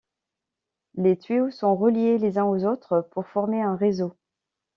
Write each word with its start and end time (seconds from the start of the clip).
Les 0.95 1.15
tuyaux 1.15 1.51
sont 1.51 1.75
reliés 1.75 2.17
les 2.17 2.39
uns 2.39 2.45
aux 2.45 2.65
autres 2.65 3.07
pour 3.11 3.27
former 3.27 3.61
un 3.61 3.75
réseau. 3.75 4.17